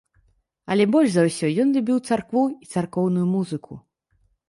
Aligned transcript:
Але 0.75 0.87
больш 0.95 1.09
за 1.17 1.27
ўсё 1.27 1.51
ён 1.65 1.69
любіў 1.77 2.01
царкву 2.09 2.43
і 2.63 2.73
царкоўную 2.75 3.27
музыку. 3.39 3.83